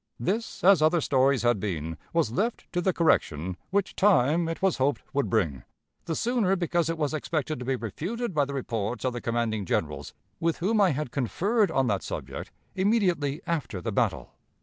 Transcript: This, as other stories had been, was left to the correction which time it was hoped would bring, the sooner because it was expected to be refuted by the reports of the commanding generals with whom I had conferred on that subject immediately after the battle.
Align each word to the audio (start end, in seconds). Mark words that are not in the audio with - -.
This, 0.19 0.63
as 0.63 0.81
other 0.81 0.99
stories 0.99 1.43
had 1.43 1.59
been, 1.59 1.95
was 2.11 2.31
left 2.31 2.65
to 2.73 2.81
the 2.81 2.91
correction 2.91 3.55
which 3.69 3.95
time 3.95 4.49
it 4.49 4.59
was 4.59 4.77
hoped 4.77 5.03
would 5.13 5.29
bring, 5.29 5.61
the 6.05 6.15
sooner 6.15 6.55
because 6.55 6.89
it 6.89 6.97
was 6.97 7.13
expected 7.13 7.59
to 7.59 7.65
be 7.65 7.75
refuted 7.75 8.33
by 8.33 8.45
the 8.45 8.53
reports 8.55 9.05
of 9.05 9.13
the 9.13 9.21
commanding 9.21 9.63
generals 9.63 10.15
with 10.39 10.57
whom 10.57 10.81
I 10.81 10.89
had 10.89 11.11
conferred 11.11 11.69
on 11.69 11.85
that 11.85 12.01
subject 12.01 12.49
immediately 12.73 13.41
after 13.45 13.79
the 13.79 13.91
battle. 13.91 14.33